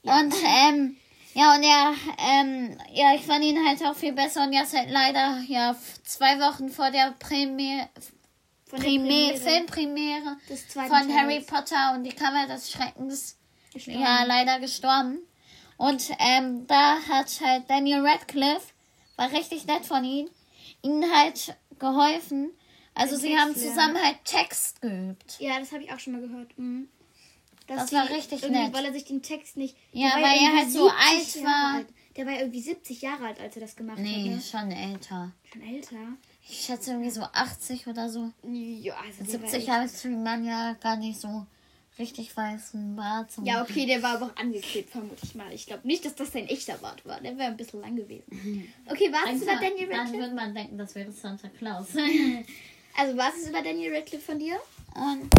Und, 0.01 0.33
ähm, 0.43 0.97
ja, 1.33 1.55
und 1.55 1.63
er, 1.63 1.93
ähm, 2.17 2.77
ja, 2.93 3.13
ich 3.15 3.21
fand 3.21 3.43
ihn 3.43 3.63
halt 3.67 3.83
auch 3.83 3.95
viel 3.95 4.13
besser 4.13 4.43
und 4.43 4.53
jetzt 4.53 4.73
halt 4.75 4.89
leider, 4.89 5.43
ja, 5.47 5.75
zwei 6.03 6.39
Wochen 6.39 6.69
vor 6.69 6.89
der 6.91 7.13
Premiere, 7.19 7.89
Von 8.65 8.79
der 8.79 8.89
Filmpremiere 9.37 10.37
von. 10.89 11.13
Harry 11.13 11.41
Potter 11.41 11.93
und 11.95 12.03
die 12.05 12.13
Kammer 12.15 12.47
des 12.47 12.71
Schreckens, 12.71 13.37
ja, 14.01 14.23
leider 14.25 14.59
gestorben. 14.59 15.19
Und, 15.77 16.09
ähm, 16.19 16.65
da 16.67 16.97
hat 17.09 17.41
halt 17.43 17.69
Daniel 17.69 18.05
Radcliffe, 18.05 18.73
war 19.17 19.31
richtig 19.31 19.65
nett 19.65 19.85
von 19.85 20.03
ihm, 20.03 20.29
ihnen 20.81 21.03
halt 21.13 21.55
geholfen. 21.79 22.51
Also 22.93 23.15
Den 23.15 23.21
sie 23.21 23.27
Text 23.27 23.41
haben 23.41 23.53
lernen. 23.55 23.69
zusammen 23.69 24.03
halt 24.03 24.17
Text 24.23 24.81
geübt. 24.81 25.35
Ja, 25.39 25.59
das 25.59 25.71
habe 25.73 25.83
ich 25.83 25.91
auch 25.91 25.99
schon 25.99 26.13
mal 26.13 26.21
gehört. 26.21 26.57
Mhm. 26.57 26.87
Das 27.67 27.91
war 27.91 28.07
richtig 28.09 28.47
nett. 28.47 28.73
Weil 28.73 28.85
er 28.85 28.93
sich 28.93 29.05
den 29.05 29.21
Text 29.23 29.57
nicht. 29.57 29.75
Ja, 29.91 30.11
weil 30.13 30.23
er 30.23 30.35
irgendwie 30.35 30.57
halt 30.59 30.71
so 30.71 30.87
70 30.89 31.43
alt 31.43 31.45
war. 31.45 31.73
Alt. 31.77 31.87
Der 32.15 32.25
war 32.25 32.33
ja 32.33 32.39
irgendwie 32.41 32.61
70 32.61 33.01
Jahre 33.01 33.25
alt, 33.25 33.39
als 33.41 33.55
er 33.55 33.61
das 33.61 33.75
gemacht 33.75 33.97
Nee, 33.99 34.29
hat. 34.29 34.35
Ne? 34.35 34.41
schon 34.41 34.71
älter. 34.71 35.31
Schon 35.51 35.61
älter. 35.63 35.95
Ich 36.47 36.61
schätze 36.65 36.91
irgendwie 36.91 37.09
so 37.09 37.21
80 37.23 37.87
oder 37.87 38.07
so. 38.09 38.31
Ja, 38.43 38.93
also 39.03 39.17
der 39.23 39.25
70 39.25 39.51
war 39.67 39.73
Jahre 39.73 39.85
ist 39.85 40.01
für 40.01 40.09
den 40.09 40.23
Mann 40.23 40.45
ja 40.45 40.73
gar 40.73 40.95
nicht 40.95 41.19
so 41.19 41.45
richtig 41.99 42.35
weißen 42.35 42.95
Bart. 42.95 43.29
Ja, 43.43 43.61
okay, 43.61 43.85
der 43.85 44.01
war 44.03 44.15
aber 44.15 44.25
auch 44.27 44.35
angeklebt, 44.35 44.89
vermute 44.89 45.23
ich 45.23 45.35
mal. 45.35 45.51
Ich 45.53 45.65
glaube 45.65 45.87
nicht, 45.87 46.03
dass 46.05 46.15
das 46.15 46.31
sein 46.31 46.47
echter 46.47 46.77
Bart 46.77 47.05
war. 47.05 47.19
Der 47.21 47.37
wäre 47.37 47.49
ein 47.49 47.57
bisschen 47.57 47.81
lang 47.81 47.95
gewesen. 47.95 48.73
Okay, 48.87 49.11
war 49.11 49.21
es 49.21 49.39
Denkst 49.39 49.43
über 49.43 49.55
Daniel 49.55 49.87
Dann 49.87 49.99
Radcliffe? 49.99 50.19
würde 50.23 50.35
man 50.35 50.53
denken, 50.55 50.77
das 50.77 50.95
wäre 50.95 51.11
Santa 51.11 51.49
Claus. 51.49 51.87
Also 52.97 53.17
war 53.17 53.29
es 53.35 53.49
über 53.49 53.61
Daniel 53.61 53.93
Radcliffe 53.93 54.23
von 54.25 54.39
dir? 54.39 54.55
Und 54.95 55.29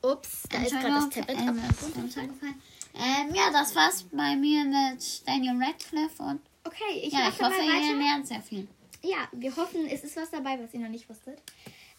Ups, 0.00 0.48
da 0.48 0.62
ist 0.62 0.70
gerade 0.70 0.94
das 0.94 1.10
Tablet 1.10 1.38
ähm, 1.38 1.58
ist 1.58 1.82
runtergefallen. 1.84 2.54
Ähm, 2.94 3.34
ja, 3.34 3.50
das 3.52 3.76
war's 3.76 4.06
bei 4.10 4.36
mir 4.36 4.64
mit 4.64 5.26
Daniel 5.28 5.62
Radcliffe 5.62 6.22
und 6.22 6.40
Okay, 6.64 7.00
ich 7.02 7.12
ja, 7.12 7.28
ich 7.28 7.40
hoffe, 7.40 7.60
ihr 7.60 7.96
lernt 7.96 8.26
sehr 8.26 8.40
viel. 8.40 8.66
Ja, 9.02 9.28
wir 9.32 9.54
hoffen, 9.56 9.86
es 9.86 10.04
ist 10.04 10.16
was 10.16 10.30
dabei, 10.30 10.58
was 10.62 10.72
ihr 10.74 10.80
noch 10.80 10.88
nicht 10.88 11.08
wusstet. 11.08 11.38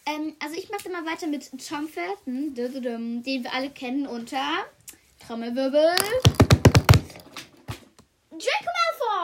Ähm, 0.06 0.36
also 0.40 0.56
ich 0.56 0.70
mache 0.70 0.90
mal 0.90 1.06
weiter 1.06 1.28
mit 1.28 1.52
Tom 1.68 1.88
Felton, 1.88 2.54
den 2.56 3.24
wir 3.44 3.54
alle 3.54 3.70
kennen 3.70 4.08
unter 4.08 4.66
Trommelwirbel. 5.20 5.96
Draco 8.32 8.72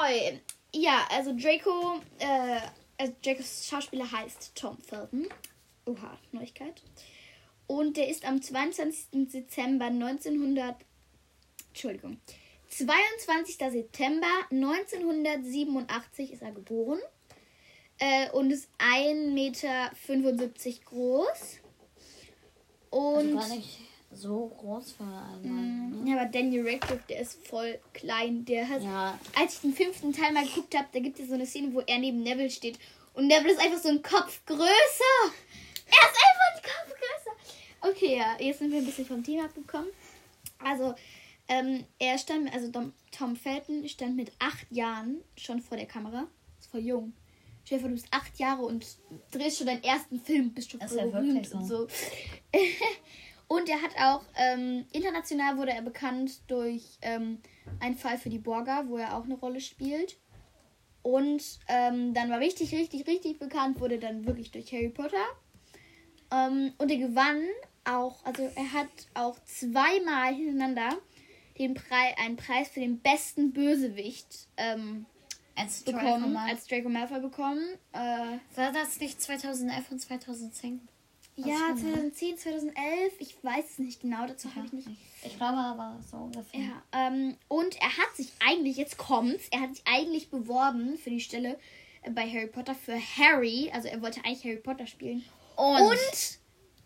Malfoy! 0.05 0.39
Ja, 0.73 1.07
also 1.09 1.35
Draco, 1.35 1.99
äh, 2.19 2.59
also 2.97 3.15
Dracos 3.23 3.67
Schauspieler 3.67 4.11
heißt 4.11 4.53
Tom 4.55 4.77
Felton. 4.79 5.27
Oha, 5.85 6.17
Neuigkeit. 6.31 6.83
Und 7.65 7.97
der 7.97 8.09
ist 8.09 8.25
am 8.25 8.41
22. 8.41 9.29
Dezember 9.31 9.85
1900, 9.85 10.75
Entschuldigung, 11.69 12.21
22. 12.69 13.57
September 13.57 14.27
1987 14.51 16.33
ist 16.33 16.41
er 16.41 16.51
geboren 16.51 16.99
äh, 17.99 18.29
und 18.31 18.51
ist 18.51 18.69
1,75 18.79 19.33
Meter 19.33 19.91
groß. 20.85 21.59
Und 22.89 23.37
Also 23.37 23.37
gar 23.37 23.49
nicht 23.49 23.79
so 24.11 24.47
groß 24.57 24.93
für 24.93 25.03
einen. 25.03 26.03
ne? 26.03 26.11
ja, 26.11 26.21
aber 26.21 26.29
Daniel 26.31 26.67
Radcliffe, 26.67 27.03
der 27.09 27.19
ist 27.21 27.45
voll 27.47 27.79
klein. 27.93 28.45
Der 28.45 28.67
hat, 28.67 28.81
Ja, 28.81 29.19
als 29.37 29.55
ich 29.55 29.61
den 29.61 29.73
fünften 29.73 30.13
Teil 30.13 30.31
mal 30.31 30.45
geguckt 30.45 30.75
habe, 30.75 30.87
da 30.93 30.99
gibt 30.99 31.19
es 31.19 31.27
so 31.27 31.33
eine 31.33 31.45
Szene, 31.45 31.73
wo 31.73 31.81
er 31.81 31.99
neben 31.99 32.23
Neville 32.23 32.49
steht 32.49 32.79
und 33.13 33.27
Neville 33.27 33.53
ist 33.53 33.59
einfach 33.61 33.79
so 33.79 33.89
ein 33.89 34.01
Kopf 34.01 34.45
größer. 34.45 34.63
Er 35.87 35.91
ist 35.91 36.17
einfach 36.17 36.53
ein 36.53 36.61
Kopf 36.61 36.95
größer. 36.99 37.91
Okay, 37.91 38.17
ja, 38.17 38.37
jetzt 38.39 38.59
sind 38.59 38.71
wir 38.71 38.79
ein 38.79 38.85
bisschen 38.85 39.05
vom 39.05 39.23
Thema 39.23 39.45
abgekommen. 39.45 39.89
Also, 40.59 40.95
ähm, 41.47 41.85
er 41.99 42.17
stand, 42.17 42.53
also 42.53 42.71
Tom 43.11 43.35
Felton 43.35 43.87
stand 43.87 44.15
mit 44.15 44.31
acht 44.39 44.65
Jahren 44.71 45.21
schon 45.37 45.61
vor 45.61 45.77
der 45.77 45.85
Kamera. 45.85 46.27
Ist 46.59 46.71
voll 46.71 46.81
jung. 46.81 47.13
Stell 47.67 47.79
du 47.79 47.89
bist 47.89 48.07
acht 48.11 48.39
Jahre 48.39 48.61
und 48.61 48.85
drehst 49.29 49.57
schon 49.57 49.67
deinen 49.67 49.83
ersten 49.83 50.21
Film, 50.21 50.53
bist 50.53 50.71
schon 50.71 50.79
voll 50.79 50.87
ist 50.87 50.95
ja 50.95 51.05
berühmt 51.05 51.53
und 51.53 51.65
so. 51.67 51.87
Und 53.49 53.69
er 53.69 53.81
hat 53.81 53.91
auch, 53.97 54.23
ähm, 54.35 54.85
international 54.91 55.57
wurde 55.57 55.71
er 55.71 55.81
bekannt 55.81 56.41
durch 56.47 56.97
ähm, 57.01 57.39
einen 57.79 57.95
Fall 57.95 58.17
für 58.17 58.29
die 58.29 58.39
Borger, 58.39 58.85
wo 58.87 58.97
er 58.97 59.17
auch 59.17 59.23
eine 59.23 59.35
Rolle 59.35 59.61
spielt. 59.61 60.17
Und 61.01 61.59
ähm, 61.67 62.13
dann 62.13 62.29
war 62.29 62.39
richtig, 62.39 62.73
richtig, 62.73 63.07
richtig 63.07 63.39
bekannt, 63.39 63.79
wurde 63.79 63.99
dann 63.99 64.25
wirklich 64.25 64.51
durch 64.51 64.71
Harry 64.73 64.89
Potter. 64.89 65.25
Ähm, 66.31 66.73
und 66.77 66.89
er 66.89 66.97
gewann 66.97 67.43
auch, 67.85 68.25
also 68.25 68.49
er 68.55 68.73
hat 68.73 68.89
auch 69.13 69.37
zweimal 69.45 70.33
hintereinander 70.33 70.97
den 71.57 71.73
Pre 71.73 72.17
einen 72.17 72.37
Preis 72.37 72.69
für 72.69 72.79
den 72.79 72.99
besten 72.99 73.51
Bösewicht 73.51 74.47
ähm, 74.57 75.05
Als 75.57 75.83
Draco 75.83 75.97
bekommen, 75.99 76.33
Malfoy. 76.33 76.51
als 76.51 76.67
Draco 76.67 76.89
Malfoy 76.89 77.19
bekommen. 77.19 77.63
Äh, 77.93 77.97
War 78.55 78.71
das 78.71 78.99
nicht 78.99 79.21
2011 79.21 79.91
und 79.91 79.99
2010? 79.99 80.87
ja, 81.35 81.55
schon, 81.55 81.75
ne? 81.91 82.11
2010, 82.13 82.37
2011, 82.37 83.13
ich 83.19 83.43
weiß 83.43 83.65
es 83.71 83.79
nicht 83.79 84.01
genau, 84.01 84.25
dazu 84.27 84.53
habe 84.55 84.65
ich 84.67 84.73
nicht. 84.73 84.87
Ich 85.23 85.35
glaube 85.37 85.57
aber 85.57 85.99
so 86.09 86.17
ungefähr. 86.17 86.59
Ja, 86.59 86.83
ähm, 86.93 87.37
und 87.47 87.75
er 87.81 87.95
hat 87.97 88.15
sich 88.15 88.31
eigentlich, 88.39 88.77
jetzt 88.77 88.97
kommt's, 88.97 89.47
er 89.51 89.61
hat 89.61 89.75
sich 89.75 89.85
eigentlich 89.87 90.29
beworben 90.29 90.97
für 90.97 91.09
die 91.11 91.19
Stelle 91.21 91.59
äh, 92.03 92.09
bei 92.11 92.27
Harry 92.29 92.47
Potter 92.47 92.73
für 92.75 92.95
Harry, 93.17 93.69
also 93.73 93.87
er 93.87 94.01
wollte 94.01 94.23
eigentlich 94.25 94.43
Harry 94.45 94.57
Potter 94.57 94.87
spielen. 94.87 95.23
Und, 95.55 95.81
Und 95.81 96.39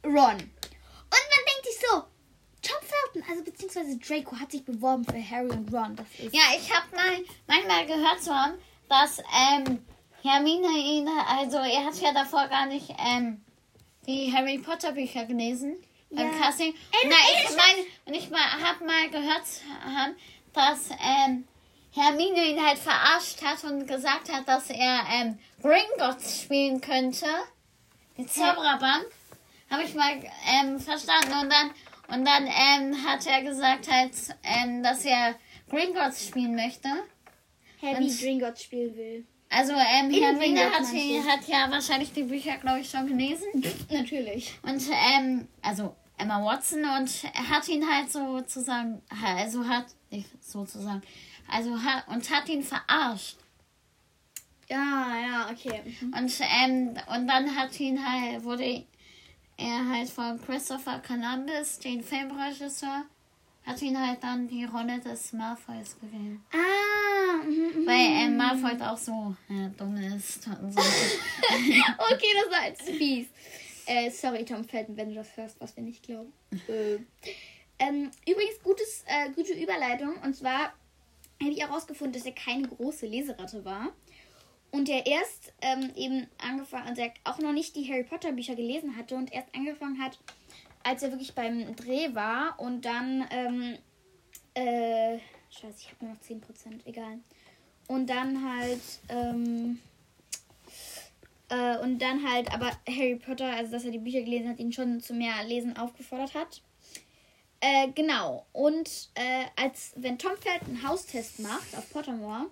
Ron. 0.03 0.13
Und 0.13 0.17
man 0.33 0.39
denkt 0.39 1.65
sich 1.65 1.79
so, 1.89 2.03
Tom 2.71 2.87
Felton, 2.87 3.29
also 3.29 3.43
beziehungsweise 3.43 3.97
Draco 3.97 4.39
hat 4.39 4.51
sich 4.51 4.63
beworben 4.63 5.03
für 5.05 5.29
Harry 5.29 5.49
und 5.49 5.73
Ron. 5.73 5.95
Das 5.95 6.07
ist 6.17 6.33
ja, 6.33 6.41
ich 6.57 6.73
habe 6.73 6.95
mal 6.95 7.23
manchmal 7.47 7.85
gehört 7.85 8.21
zu 8.23 8.33
haben, 8.33 8.53
dass 8.89 9.19
ähm, 9.19 9.85
Hermine 10.23 10.69
ihn, 10.77 11.07
also 11.27 11.57
er 11.57 11.85
hat 11.85 11.95
ja 12.01 12.13
davor 12.13 12.47
gar 12.47 12.65
nicht 12.67 12.93
ähm, 12.99 13.43
die 14.07 14.31
Harry 14.33 14.59
Potter 14.59 14.91
Bücher 14.91 15.25
gelesen 15.25 15.75
beim 16.09 16.31
Ja. 16.31 16.39
Casting. 16.39 16.73
Ey, 16.91 17.09
na, 17.09 17.15
ey, 17.15 17.43
ich 17.49 17.55
meine, 17.55 17.87
und 18.05 18.13
ich 18.13 18.29
mal, 18.29 18.39
habe 18.39 18.85
mal 18.85 19.09
gehört 19.09 19.45
zu 19.47 19.61
haben, 19.83 20.15
dass 20.53 20.89
ähm, 20.91 21.47
Hermine 21.93 22.45
ihn 22.45 22.65
halt 22.65 22.77
verarscht 22.79 23.41
hat 23.43 23.63
und 23.63 23.87
gesagt 23.87 24.31
hat, 24.31 24.47
dass 24.47 24.69
er 24.69 25.03
ähm, 25.11 25.39
Gringotts 25.61 26.41
spielen 26.41 26.79
könnte. 26.81 27.25
Die 28.17 28.25
Zaubererbank. 28.25 29.05
Habe 29.69 29.83
ich 29.83 29.93
mal 29.95 30.11
ähm, 30.47 30.79
verstanden. 30.79 31.31
Und 31.41 31.49
dann, 31.49 31.71
und 32.13 32.25
dann 32.25 32.45
ähm, 32.47 33.05
hat 33.05 33.25
er 33.25 33.41
gesagt 33.41 33.89
halt, 33.91 34.11
ähm, 34.43 34.83
dass 34.83 35.05
er 35.05 35.35
Gringotts 35.69 36.27
spielen 36.27 36.55
möchte. 36.55 36.89
Harry 37.81 38.03
und- 38.05 38.19
Gringotts 38.19 38.63
spielen 38.63 38.95
will. 38.95 39.25
Also 39.49 39.73
ähm, 39.73 40.09
In 40.11 40.23
Hermine 40.23 40.61
Gringotts 40.61 40.93
hat, 40.93 41.39
hat 41.39 41.47
ja 41.47 41.69
wahrscheinlich 41.69 42.13
die 42.13 42.23
Bücher, 42.23 42.57
glaube 42.57 42.79
ich, 42.79 42.89
schon 42.89 43.05
gelesen. 43.07 43.47
Natürlich. 43.91 44.53
Und 44.63 44.81
ähm, 45.13 45.47
also 45.61 45.95
Emma 46.17 46.43
Watson 46.45 46.83
und 46.85 47.09
hat 47.49 47.67
ihn 47.67 47.85
halt 47.89 48.11
sozusagen, 48.11 49.01
also 49.21 49.67
hat, 49.67 49.87
nicht 50.09 50.29
sozusagen, 50.41 51.01
also 51.49 51.81
hat, 51.83 52.07
und 52.07 52.29
hat 52.29 52.47
ihn 52.47 52.63
verarscht. 52.63 53.37
Ja, 54.69 55.07
ja, 55.27 55.49
okay. 55.51 55.81
Mhm. 55.99 56.13
Und, 56.17 56.33
ähm, 56.41 56.89
und 57.13 57.27
dann 57.27 57.55
hat 57.55 57.77
ihn 57.79 57.99
halt, 58.05 58.43
wurde 58.45 58.85
er 59.61 59.87
halt 59.87 60.09
von 60.09 60.41
Christopher 60.41 61.01
Columbus, 61.05 61.79
den 61.79 62.03
Filmregisseur, 62.03 63.05
hat 63.65 63.81
ihn 63.81 63.99
halt 63.99 64.23
dann 64.23 64.47
die 64.47 64.65
Rolle 64.65 64.99
des 64.99 65.33
Malfoys 65.33 65.99
gegeben. 65.99 66.43
Ah, 66.51 67.43
mhm, 67.43 67.81
mhm. 67.81 67.87
Weil 67.87 68.27
ähm, 68.27 68.37
Malfoy 68.37 68.81
auch 68.81 68.97
so 68.97 69.35
äh, 69.49 69.69
dumm 69.77 69.95
ist 69.97 70.47
und 70.47 70.73
so. 70.73 70.79
okay, 70.79 72.27
das 72.41 72.51
war 72.51 72.67
jetzt 72.67 72.89
fies. 72.89 73.27
Äh, 73.85 74.09
sorry, 74.09 74.45
Tom 74.45 74.63
Felton, 74.63 74.97
wenn 74.97 75.09
du 75.09 75.15
das 75.15 75.35
hörst, 75.37 75.59
was 75.59 75.75
wir 75.75 75.83
nicht 75.83 76.03
glauben. 76.03 76.33
äh. 76.67 76.95
ähm, 77.79 78.09
übrigens, 78.27 78.61
gutes, 78.63 79.03
äh, 79.05 79.29
gute 79.31 79.53
Überleitung. 79.53 80.15
Und 80.23 80.35
zwar 80.35 80.73
habe 81.41 81.51
ich 81.51 81.61
herausgefunden, 81.61 82.13
dass 82.13 82.25
er 82.25 82.33
keine 82.33 82.67
große 82.67 83.05
Leseratte 83.05 83.63
war. 83.63 83.89
Und 84.71 84.87
er 84.87 85.05
erst 85.05 85.53
ähm, 85.61 85.91
eben 85.95 86.27
angefangen, 86.37 86.87
also 86.87 87.03
auch 87.25 87.39
noch 87.39 87.51
nicht 87.51 87.75
die 87.75 87.91
Harry 87.91 88.03
Potter 88.03 88.31
Bücher 88.31 88.55
gelesen 88.55 88.95
hatte 88.95 89.15
und 89.15 89.33
erst 89.33 89.53
angefangen 89.53 90.01
hat, 90.01 90.17
als 90.83 91.03
er 91.03 91.11
wirklich 91.11 91.35
beim 91.35 91.75
Dreh 91.75 92.15
war 92.15 92.59
und 92.59 92.85
dann, 92.85 93.27
ähm, 93.31 93.77
äh, 94.53 95.19
scheiße, 95.49 95.77
ich 95.79 95.89
habe 95.89 96.05
nur 96.05 96.13
noch 96.13 96.21
10%, 96.21 96.85
egal. 96.85 97.19
Und 97.87 98.09
dann 98.09 98.49
halt, 98.49 98.81
ähm, 99.09 99.79
äh, 101.49 101.77
und 101.79 101.99
dann 101.99 102.23
halt, 102.29 102.51
aber 102.53 102.71
Harry 102.87 103.17
Potter, 103.17 103.53
also 103.53 103.73
dass 103.73 103.83
er 103.83 103.91
die 103.91 103.99
Bücher 103.99 104.21
gelesen 104.21 104.49
hat, 104.49 104.59
ihn 104.59 104.71
schon 104.71 105.01
zu 105.01 105.13
mehr 105.13 105.43
Lesen 105.43 105.75
aufgefordert 105.75 106.33
hat. 106.33 106.61
Äh, 107.59 107.89
genau. 107.93 108.45
Und 108.53 109.09
äh, 109.15 109.45
als 109.55 109.93
wenn 109.95 110.17
Tom 110.17 110.31
Felton 110.39 110.69
einen 110.69 110.87
Haustest 110.87 111.39
macht 111.39 111.75
auf 111.77 111.91
Pottermore, 111.91 112.47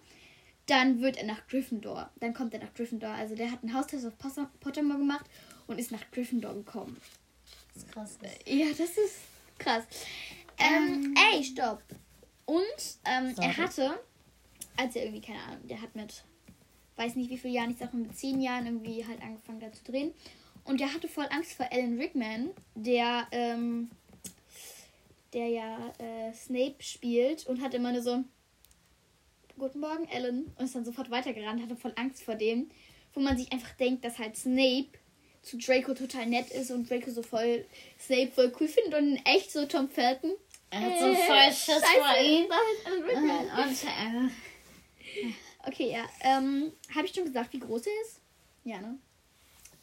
dann 0.69 1.01
wird 1.01 1.17
er 1.17 1.25
nach 1.25 1.47
Gryffindor. 1.47 2.09
Dann 2.19 2.33
kommt 2.33 2.53
er 2.53 2.59
nach 2.59 2.73
Gryffindor. 2.73 3.09
Also 3.09 3.35
der 3.35 3.51
hat 3.51 3.63
einen 3.63 3.73
Haustest 3.73 4.05
auf 4.05 4.17
Potter- 4.17 4.49
Pottermore 4.59 4.99
gemacht 4.99 5.25
und 5.67 5.79
ist 5.79 5.91
nach 5.91 6.11
Gryffindor 6.11 6.53
gekommen. 6.53 6.97
Das 7.73 7.83
ist 7.83 7.91
krass. 7.91 8.17
Ja, 8.45 8.67
das 8.69 8.97
ist 8.97 9.15
krass. 9.57 9.83
Ähm, 10.57 11.15
ey, 11.31 11.43
stopp. 11.43 11.81
Und 12.45 12.59
ähm, 13.05 13.35
er 13.39 13.57
hatte, 13.57 13.99
als 14.75 14.95
er 14.95 15.03
irgendwie, 15.03 15.21
keine 15.21 15.41
Ahnung, 15.43 15.67
der 15.67 15.81
hat 15.81 15.95
mit, 15.95 16.23
weiß 16.95 17.15
nicht 17.15 17.29
wie 17.29 17.38
viele 17.38 17.53
Jahren, 17.53 17.71
ich 17.71 17.77
sag 17.77 17.93
mal 17.93 18.01
mit 18.01 18.17
zehn 18.17 18.41
Jahren 18.41 18.65
irgendwie 18.65 19.05
halt 19.05 19.21
angefangen 19.21 19.59
da 19.59 19.71
zu 19.71 19.83
drehen. 19.83 20.13
Und 20.63 20.79
der 20.79 20.93
hatte 20.93 21.07
voll 21.07 21.27
Angst 21.29 21.53
vor 21.53 21.67
Alan 21.71 21.97
Rickman, 21.97 22.49
der, 22.75 23.27
ähm, 23.31 23.89
der 25.33 25.47
ja 25.47 25.93
äh, 25.99 26.33
Snape 26.33 26.75
spielt 26.79 27.47
und 27.47 27.61
hat 27.61 27.73
immer 27.73 27.91
nur 27.91 28.01
so, 28.01 28.23
Guten 29.60 29.82
Morgen, 29.82 30.08
Alan. 30.12 30.51
Und 30.58 30.66
ist 30.66 30.75
dann 30.75 30.86
sofort 30.86 31.12
weitergerannt, 31.12 31.62
hatte 31.62 31.75
voll 31.75 31.94
Angst 31.96 32.24
vor 32.24 32.36
dem. 32.36 32.72
Wo 33.13 33.20
man 33.20 33.38
sich 33.38 33.51
einfach 33.51 33.72
denkt, 33.74 34.06
dass 34.06 34.18
halt 34.18 34.38
Snape 34.38 34.88
zu 35.42 35.58
Draco 35.58 35.94
total 35.94 36.25
nett 36.25 36.50
ist 36.51 36.72
und 36.72 36.89
Draco 36.89 37.12
so 37.12 37.22
voll 37.22 37.66
Snape 38.00 38.32
voll 38.32 38.51
cool 38.60 38.68
findet 38.68 38.94
und 38.96 39.18
in 39.18 39.25
echt 39.25 39.51
so 39.51 39.66
Tom 39.66 39.89
Felton. 39.89 40.32
Er 40.70 40.82
hat 40.82 41.00
so 41.00 41.13
voll 41.13 41.51
Schiss 41.51 41.84
vor 41.84 42.24
ihm. 42.24 42.48
Alan 42.86 43.04
Rickman. 43.04 43.68
Und 43.68 43.84
äh, 43.84 44.30
Okay, 45.68 45.92
ja. 45.92 46.06
Ähm, 46.22 46.72
habe 46.96 47.06
ich 47.06 47.13
schon 47.13 47.25
gesagt, 47.25 47.54
wie 47.54 47.60
groß 47.60 47.88
er 47.88 48.01
ist? 48.06 48.22
Ja, 48.63 48.80
ne? 48.80 48.98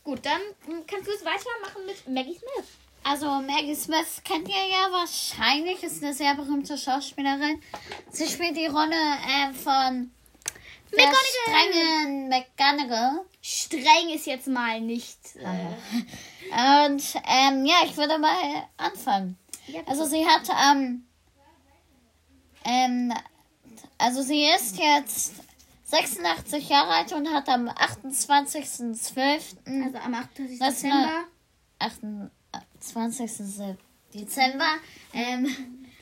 Gut, 0.03 0.25
dann 0.25 0.41
mm, 0.67 0.87
kannst 0.87 1.09
du 1.09 1.13
es 1.13 1.25
weitermachen 1.25 1.87
mit 1.87 2.09
Maggie 2.09 2.39
Smith. 2.39 2.69
Also 3.09 3.41
Maggie 3.41 3.77
Smith 3.77 4.21
kennt 4.25 4.49
ihr 4.49 4.55
ja 4.55 4.91
wahrscheinlich, 4.91 5.81
ist 5.85 6.03
eine 6.03 6.13
sehr 6.13 6.35
berühmte 6.35 6.77
Schauspielerin. 6.77 7.63
Sie 8.11 8.27
spielt 8.27 8.57
die 8.57 8.67
Rolle 8.67 8.97
äh, 8.97 9.55
von 9.55 10.11
der 10.91 11.13
strengen 11.15 12.29
McGonagall. 12.29 13.21
Streng 13.41 14.09
ist 14.13 14.27
jetzt 14.27 14.49
mal 14.49 14.81
nicht. 14.81 15.21
Äh, 15.37 15.77
Und 16.51 17.15
ähm, 17.29 17.65
ja, 17.65 17.77
ich 17.85 17.97
würde 17.97 18.19
mal 18.19 18.67
anfangen. 18.77 19.39
Also 19.87 20.05
sie 20.05 20.27
hat 20.27 20.49
ähm, 20.69 21.07
ähm, 22.65 23.15
also 23.99 24.23
sie 24.23 24.47
ist 24.47 24.79
jetzt 24.79 25.35
86 25.85 26.69
Jahre 26.69 26.91
alt 26.91 27.13
und 27.13 27.33
hat 27.33 27.49
am 27.49 27.69
28.12. 27.69 29.85
also 29.85 29.99
am 29.99 30.15
28. 30.15 30.59
Das 30.59 30.83
ist 30.83 30.91
Dezember. 32.77 33.07
28. 33.07 33.77
Dezember 34.15 34.75
ähm, 35.13 35.47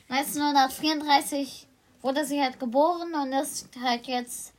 1934 0.09 1.67
wurde 2.01 2.25
sie 2.25 2.41
halt 2.41 2.59
geboren 2.59 3.13
und 3.15 3.33
ist 3.33 3.67
halt 3.81 4.05
jetzt 4.07 4.53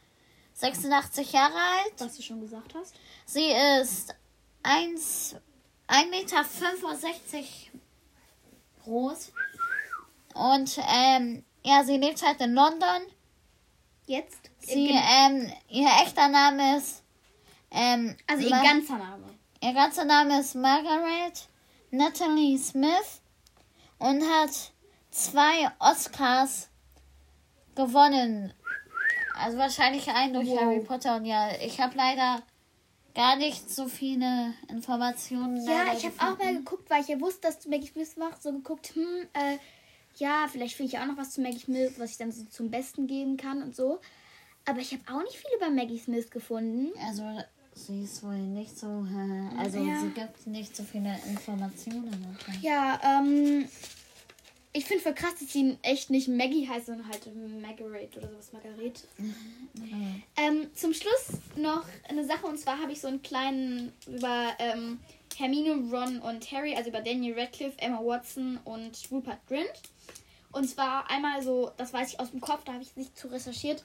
86 0.54 1.32
Jahre 1.32 1.54
alt. 1.54 1.94
Was 1.98 2.16
du 2.16 2.22
schon 2.22 2.40
gesagt 2.40 2.74
hast. 2.74 2.94
Sie 3.24 3.52
ist 3.80 4.14
1, 4.62 5.36
1,65 5.88 6.10
Meter 6.10 7.46
groß. 8.84 9.32
Und 10.34 10.78
ähm, 10.92 11.44
ja, 11.64 11.84
sie 11.84 11.96
lebt 11.96 12.26
halt 12.26 12.40
in 12.40 12.54
London. 12.54 13.02
Jetzt. 14.06 14.50
Sie, 14.60 14.90
Äh, 14.90 15.26
ähm, 15.26 15.52
ihr 15.68 15.88
echter 16.02 16.28
Name 16.28 16.78
ist. 16.78 17.02
Ähm, 17.70 18.16
also 18.26 18.44
ihr 18.44 18.50
ganzer 18.50 18.98
Name. 18.98 19.26
Ihr 19.62 19.72
ganzer 19.72 20.04
Name 20.04 20.40
ist 20.40 20.54
Margaret 20.54 21.48
Natalie 21.90 22.58
Smith 22.58 23.20
und 23.98 24.22
hat 24.22 24.72
zwei 25.10 25.70
Oscars 25.78 26.68
gewonnen. 27.74 28.52
Also 29.38 29.58
wahrscheinlich 29.58 30.08
einen 30.08 30.34
durch 30.34 30.48
Wow. 30.48 30.60
Harry 30.60 30.80
Potter. 30.80 31.16
Und 31.16 31.26
ja, 31.26 31.50
ich 31.60 31.80
habe 31.80 31.96
leider 31.96 32.42
gar 33.14 33.36
nicht 33.36 33.70
so 33.70 33.88
viele 33.88 34.54
Informationen. 34.68 35.64
Ja, 35.66 35.92
ich 35.94 36.04
habe 36.04 36.14
auch 36.20 36.38
mal 36.38 36.54
geguckt, 36.54 36.88
weil 36.90 37.02
ich 37.02 37.08
ja 37.08 37.20
wusste, 37.20 37.42
dass 37.42 37.60
du 37.60 37.70
Maggie 37.70 37.86
Smith 37.86 38.16
machst, 38.16 38.42
so 38.42 38.52
geguckt, 38.52 38.94
hm, 38.94 39.28
äh, 39.32 39.58
ja, 40.16 40.46
vielleicht 40.50 40.76
finde 40.76 40.92
ich 40.92 40.98
auch 40.98 41.06
noch 41.06 41.16
was 41.16 41.32
zu 41.32 41.40
Maggie 41.40 41.58
Smith, 41.58 41.94
was 41.98 42.12
ich 42.12 42.16
dann 42.18 42.32
so 42.32 42.44
zum 42.44 42.70
Besten 42.70 43.06
geben 43.06 43.36
kann 43.36 43.62
und 43.62 43.76
so. 43.76 44.00
Aber 44.64 44.80
ich 44.80 44.92
habe 44.92 45.02
auch 45.12 45.22
nicht 45.22 45.36
viel 45.36 45.50
über 45.56 45.70
Maggie 45.70 45.98
Smith 45.98 46.30
gefunden. 46.30 46.92
Also 47.06 47.22
sie 47.76 48.02
ist 48.02 48.22
wohl 48.22 48.36
nicht 48.38 48.76
so, 48.78 49.06
also 49.58 49.78
Ja. 49.78 50.00
sie 50.00 50.08
gibt 50.10 50.46
nicht 50.46 50.74
so 50.74 50.82
viele 50.82 51.16
Informationen. 51.28 52.36
Ja, 52.60 53.00
ähm. 53.04 53.68
Ich 54.72 54.84
finde 54.84 55.02
voll 55.02 55.14
krass, 55.14 55.32
dass 55.40 55.50
sie 55.54 55.78
echt 55.80 56.10
nicht 56.10 56.28
Maggie 56.28 56.68
heißt, 56.68 56.84
sondern 56.84 57.08
halt 57.08 57.26
Margaret 57.62 58.14
oder 58.18 58.28
sowas, 58.28 58.52
Margaret. 58.52 59.08
Mhm. 59.16 60.22
Ähm, 60.36 60.66
zum 60.74 60.92
Schluss 60.92 61.38
noch 61.56 61.86
eine 62.10 62.26
Sache 62.26 62.44
und 62.46 62.58
zwar 62.58 62.78
habe 62.82 62.92
ich 62.92 63.00
so 63.00 63.08
einen 63.08 63.22
kleinen 63.22 63.92
über 64.06 64.48
ähm, 64.58 64.98
Hermine, 65.34 65.76
Ron 65.90 66.18
und 66.18 66.52
Harry, 66.52 66.74
also 66.74 66.90
über 66.90 67.00
Daniel 67.00 67.38
Radcliffe, 67.40 67.78
Emma 67.78 68.00
Watson 68.04 68.58
und 68.64 68.98
Rupert 69.10 69.38
Grint. 69.46 69.72
Und 70.52 70.68
zwar 70.68 71.10
einmal 71.10 71.42
so, 71.42 71.70
das 71.78 71.94
weiß 71.94 72.12
ich 72.12 72.20
aus 72.20 72.30
dem 72.32 72.42
Kopf, 72.42 72.64
da 72.64 72.74
habe 72.74 72.82
ich 72.82 72.94
nicht 72.96 73.16
zu 73.16 73.28
recherchiert. 73.28 73.82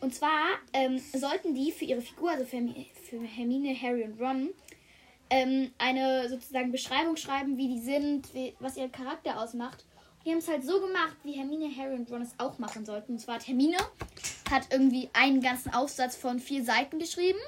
Und 0.00 0.14
zwar 0.14 0.58
ähm, 0.72 1.00
sollten 1.12 1.54
die 1.54 1.72
für 1.72 1.84
ihre 1.84 2.00
Figur, 2.00 2.30
also 2.30 2.44
für, 2.44 2.62
für 3.08 3.20
Hermine, 3.20 3.74
Harry 3.80 4.04
und 4.04 4.20
Ron, 4.20 4.50
ähm, 5.30 5.72
eine 5.78 6.28
sozusagen 6.28 6.70
Beschreibung 6.70 7.16
schreiben, 7.16 7.56
wie 7.56 7.68
die 7.68 7.80
sind, 7.80 8.32
wie, 8.34 8.54
was 8.60 8.76
ihr 8.76 8.88
Charakter 8.88 9.40
ausmacht. 9.40 9.84
Und 10.18 10.26
die 10.26 10.30
haben 10.30 10.38
es 10.38 10.48
halt 10.48 10.64
so 10.64 10.80
gemacht, 10.80 11.16
wie 11.24 11.32
Hermine, 11.32 11.74
Harry 11.76 11.94
und 11.94 12.10
Ron 12.10 12.22
es 12.22 12.34
auch 12.38 12.58
machen 12.58 12.84
sollten. 12.86 13.12
Und 13.12 13.18
zwar 13.18 13.36
hat 13.36 13.48
Hermine 13.48 13.76
hat 14.50 14.68
irgendwie 14.70 15.10
einen 15.12 15.40
ganzen 15.40 15.72
Aufsatz 15.74 16.16
von 16.16 16.38
vier 16.38 16.64
Seiten 16.64 16.98
geschrieben. 16.98 17.38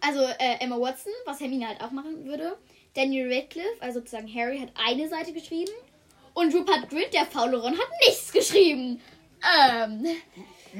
Also 0.00 0.20
äh, 0.20 0.60
Emma 0.60 0.78
Watson, 0.78 1.12
was 1.24 1.40
Hermine 1.40 1.68
halt 1.68 1.80
auch 1.80 1.90
machen 1.90 2.24
würde. 2.24 2.56
Daniel 2.94 3.32
Radcliffe, 3.32 3.80
also 3.80 4.00
sozusagen 4.00 4.32
Harry, 4.32 4.58
hat 4.58 4.70
eine 4.74 5.08
Seite 5.08 5.32
geschrieben. 5.32 5.72
Und 6.34 6.54
Rupert 6.54 6.88
Grint, 6.88 7.12
der 7.12 7.26
faule 7.26 7.60
Ron, 7.60 7.72
hat 7.72 7.88
nichts 8.06 8.32
geschrieben. 8.32 9.00
Ähm, 9.42 10.06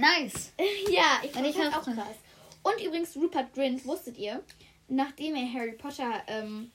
Nice. 0.00 0.52
ja, 0.90 1.20
ich 1.22 1.30
ich 1.34 1.56
das 1.56 1.68
auch 1.68 1.76
hab's- 1.78 1.84
krass. 1.94 2.16
Und 2.62 2.80
übrigens, 2.84 3.16
Rupert 3.16 3.52
Grint, 3.54 3.84
wusstet 3.86 4.18
ihr, 4.18 4.42
nachdem 4.88 5.34
er 5.36 5.52
Harry 5.52 5.72
Potter, 5.72 6.22
ähm, 6.26 6.70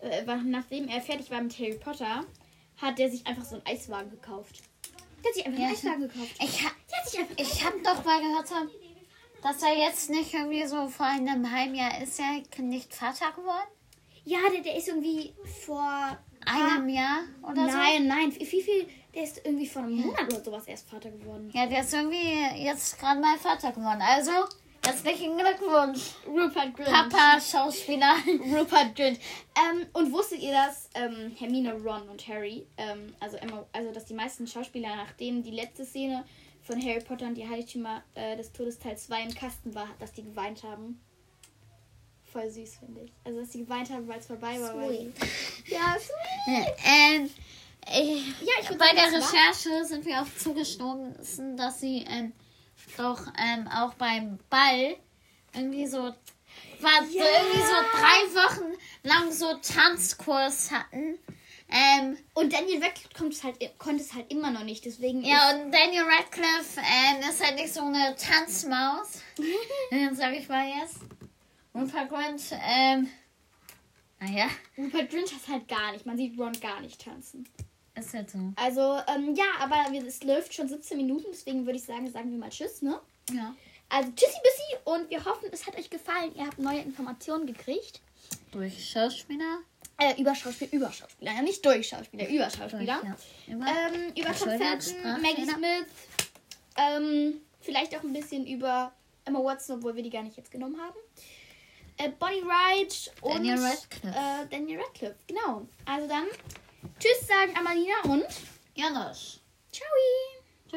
äh, 0.00 0.26
war- 0.26 0.36
nachdem 0.42 0.88
er 0.88 1.00
fertig 1.00 1.30
war 1.30 1.40
mit 1.42 1.58
Harry 1.58 1.74
Potter, 1.82 2.24
hat 2.76 2.98
er 2.98 3.10
sich 3.10 3.26
einfach 3.26 3.44
so 3.44 3.56
einen 3.56 3.66
Eiswagen 3.66 4.10
gekauft. 4.10 4.62
Der 5.22 5.28
hat 5.28 5.34
sich 5.34 5.46
einfach 5.46 5.58
Ja, 5.60 5.66
einen 5.66 5.74
Eiswagen 5.76 6.08
gekauft. 6.08 6.34
Ich, 6.40 6.64
ha 6.64 6.70
Der 6.90 6.98
hat 6.98 7.08
sich 7.08 7.20
einfach 7.20 7.34
ich 7.38 7.64
habe 7.64 7.78
doch 7.82 8.04
mal 8.04 8.20
gehört, 8.20 8.48
dass 9.42 9.62
er 9.62 9.76
jetzt 9.78 10.10
nicht 10.10 10.32
irgendwie 10.34 10.66
so 10.66 10.88
vor 10.88 11.06
einem 11.06 11.50
halben 11.50 11.74
Jahr 11.74 12.00
ist 12.02 12.18
er 12.20 12.42
nicht 12.62 12.94
Vater 12.94 13.32
geworden? 13.32 13.68
Ja, 14.24 14.38
der, 14.52 14.60
der 14.62 14.76
ist 14.76 14.88
irgendwie 14.88 15.32
vor 15.64 16.18
Einem 16.46 16.88
Jahr 16.90 17.20
oder 17.42 17.68
so? 17.70 17.76
Nein, 17.76 18.06
nein. 18.06 18.34
Wie 18.38 18.62
viel? 18.62 18.86
Der 19.14 19.24
ist 19.24 19.40
irgendwie 19.44 19.66
vor 19.66 19.82
einem 19.82 19.96
Monat 19.96 20.32
oder 20.32 20.42
sowas 20.42 20.66
erst 20.66 20.88
Vater 20.88 21.10
geworden. 21.10 21.50
Ja, 21.52 21.66
der 21.66 21.80
ist 21.80 21.92
irgendwie 21.92 22.64
jetzt 22.64 22.98
gerade 22.98 23.20
mal 23.20 23.36
Vater 23.38 23.72
geworden. 23.72 24.00
Also, 24.00 24.30
herzlichen 24.84 25.36
Glückwunsch, 25.36 26.12
Rupert 26.26 26.76
Grint. 26.76 26.90
Papa, 26.90 27.40
Schauspieler. 27.40 28.14
Rupert 28.56 28.94
Grint. 28.94 29.18
Ähm, 29.56 29.86
und 29.94 30.12
wusstet 30.12 30.40
ihr, 30.40 30.52
dass 30.52 30.88
ähm, 30.94 31.34
Hermine, 31.36 31.74
Ron 31.74 32.08
und 32.08 32.26
Harry, 32.28 32.66
ähm, 32.76 33.14
also 33.18 33.36
Emma, 33.36 33.66
also 33.72 33.92
dass 33.92 34.04
die 34.04 34.14
meisten 34.14 34.46
Schauspieler, 34.46 34.94
nachdem 34.94 35.42
die 35.42 35.50
letzte 35.50 35.84
Szene 35.84 36.24
von 36.62 36.80
Harry 36.80 37.00
Potter 37.00 37.26
und 37.26 37.34
die 37.34 37.48
Heiligtümer 37.48 38.02
äh, 38.14 38.36
des 38.36 38.52
Todes 38.52 38.78
Teil 38.78 38.96
2 38.96 39.22
im 39.22 39.34
Kasten 39.34 39.74
war, 39.74 39.88
dass 39.98 40.12
die 40.12 40.22
geweint 40.22 40.62
haben? 40.62 41.00
Voll 42.32 42.48
süß, 42.48 42.76
finde 42.76 43.00
ich. 43.00 43.12
Also, 43.24 43.40
dass 43.40 43.50
die 43.50 43.64
geweint 43.64 43.90
haben, 43.90 44.06
weil 44.06 44.20
es 44.20 44.26
vorbei 44.26 44.60
war. 44.60 44.88
Die, 44.88 45.12
ja, 45.66 45.96
sweet. 45.98 46.74
ähm, 46.84 47.30
ich, 47.86 48.26
Ja, 48.40 48.76
bei 48.76 48.92
der. 48.94 49.06
Recherche 49.12 49.84
sind 49.84 50.04
wir 50.04 50.20
auch 50.22 50.26
zugestoßen, 50.38 51.56
dass 51.56 51.80
sie 51.80 52.04
ähm, 52.08 52.32
doch 52.96 53.20
ähm, 53.38 53.68
auch 53.68 53.94
beim 53.94 54.38
Ball 54.48 54.96
irgendwie 55.54 55.86
so 55.86 55.98
war 55.98 57.04
so 57.04 57.18
Ja. 57.18 57.24
irgendwie 57.42 57.60
so 57.60 57.74
drei 57.92 58.42
Wochen 58.42 58.74
lang 59.02 59.32
so 59.32 59.54
Tanzkurs 59.62 60.70
hatten. 60.70 61.18
Ähm, 61.72 62.16
Und 62.34 62.52
Daniel 62.52 62.82
Radcliffe 62.82 63.14
kommt 63.16 63.44
halt, 63.44 63.78
konnte 63.78 64.02
es 64.02 64.12
halt 64.14 64.30
immer 64.32 64.50
noch 64.50 64.64
nicht. 64.64 64.84
Deswegen 64.84 65.22
ja, 65.22 65.50
und 65.50 65.70
Daniel 65.70 66.02
Radcliffe 66.04 66.80
ähm, 66.80 67.20
ist 67.28 67.44
halt 67.44 67.54
nicht 67.56 67.72
so 67.72 67.82
eine 67.82 68.16
Tanzmaus, 68.16 69.22
äh, 69.90 70.12
sag 70.12 70.32
ich 70.34 70.48
mal 70.48 70.66
jetzt. 70.68 70.96
Und 71.72 71.92
Grant, 71.92 72.42
ähm, 72.66 73.08
naja, 74.18 74.48
Rupert 74.76 75.10
Grint 75.10 75.32
hat 75.32 75.48
halt 75.48 75.68
gar 75.68 75.92
nicht. 75.92 76.04
Man 76.04 76.16
sieht 76.16 76.36
Ron 76.38 76.52
gar 76.60 76.80
nicht 76.80 77.00
tanzen. 77.04 77.48
Ist 77.94 78.14
halt 78.14 78.30
so. 78.30 78.38
Also, 78.56 78.98
ähm, 79.08 79.34
ja, 79.34 79.44
aber 79.60 79.86
es 80.06 80.22
läuft 80.22 80.54
schon 80.54 80.68
17 80.68 80.96
Minuten, 80.96 81.26
deswegen 81.30 81.66
würde 81.66 81.78
ich 81.78 81.84
sagen, 81.84 82.10
sagen 82.10 82.30
wir 82.30 82.38
mal 82.38 82.50
Tschüss, 82.50 82.82
ne? 82.82 83.00
Ja. 83.32 83.54
Also, 83.88 84.10
Tschüssi 84.12 84.38
Bissi 84.42 84.76
und 84.84 85.10
wir 85.10 85.24
hoffen, 85.24 85.48
es 85.52 85.66
hat 85.66 85.76
euch 85.76 85.90
gefallen. 85.90 86.32
Ihr 86.36 86.46
habt 86.46 86.58
neue 86.58 86.80
Informationen 86.80 87.46
gekriegt. 87.46 88.00
Durch 88.52 88.90
Schauspieler. 88.90 89.58
Äh, 89.98 90.20
über 90.20 90.34
Schauspieler, 90.34 90.72
über 90.72 90.92
Schauspieler. 90.92 91.32
Ja, 91.32 91.42
nicht 91.42 91.64
durch 91.64 91.88
Schauspieler, 91.88 92.28
über 92.28 92.48
Schauspieler. 92.48 93.02
Ja. 93.04 93.16
Immer. 93.46 93.66
Ähm, 93.66 94.12
über 94.16 94.32
Felton, 94.32 95.20
Maggie. 95.20 95.44
Smith. 95.44 95.86
Ähm, 96.76 97.40
vielleicht 97.60 97.96
auch 97.96 98.02
ein 98.02 98.12
bisschen 98.12 98.46
über 98.46 98.92
Emma 99.24 99.40
Watson, 99.40 99.76
obwohl 99.76 99.96
wir 99.96 100.02
die 100.02 100.10
gar 100.10 100.22
nicht 100.22 100.36
jetzt 100.36 100.50
genommen 100.50 100.80
haben. 100.80 100.96
Äh, 101.98 102.10
Bonnie 102.18 102.42
Wright 102.44 103.12
und 103.20 103.34
Daniel 103.34 103.58
Radcliffe. 103.58 104.16
Äh, 104.16 104.46
Daniel 104.50 104.80
Radcliffe. 104.80 105.16
Genau. 105.26 105.66
Also 105.84 106.08
dann, 106.08 106.26
Tschüss 106.98 107.26
sagen 107.26 107.56
Amalina 107.56 107.94
und 108.04 108.26
Janusz. 108.74 109.40
Ciao. 109.72 109.88